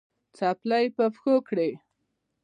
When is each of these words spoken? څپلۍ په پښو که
څپلۍ 0.37 0.85
په 0.95 1.05
پښو 1.13 1.35
که 1.47 1.67